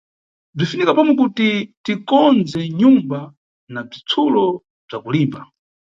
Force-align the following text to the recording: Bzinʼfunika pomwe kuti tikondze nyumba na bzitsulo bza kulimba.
Bzinʼfunika 0.55 0.91
pomwe 0.97 1.13
kuti 1.21 1.47
tikondze 1.85 2.59
nyumba 2.79 3.19
na 3.73 3.81
bzitsulo 3.89 4.43
bza 4.87 4.97
kulimba. 5.03 5.39